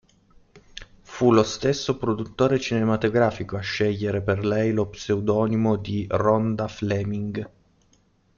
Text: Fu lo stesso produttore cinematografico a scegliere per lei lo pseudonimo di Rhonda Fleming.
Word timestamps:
Fu 1.03 1.31
lo 1.31 1.43
stesso 1.43 1.95
produttore 1.95 2.59
cinematografico 2.59 3.55
a 3.55 3.59
scegliere 3.59 4.23
per 4.23 4.43
lei 4.43 4.71
lo 4.73 4.87
pseudonimo 4.87 5.75
di 5.75 6.07
Rhonda 6.09 6.67
Fleming. 6.67 7.49